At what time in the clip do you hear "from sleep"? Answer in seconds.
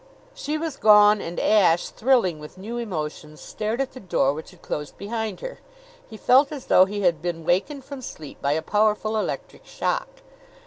7.85-8.41